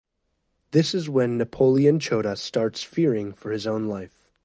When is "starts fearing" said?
2.39-3.33